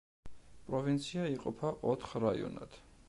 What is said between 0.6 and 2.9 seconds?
პროვინცია იყოფა ოთხ რაიონად.